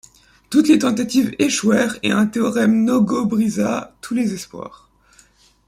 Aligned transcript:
Toutes 0.49 0.67
les 0.67 0.79
tentatives 0.79 1.29
échouèrent 1.37 1.95
et 2.01 2.09
un 2.11 2.25
théorème 2.25 2.85
no-go 2.85 3.23
brisa 3.27 3.95
tous 4.01 4.15
les 4.15 4.33
espoirs. 4.33 4.89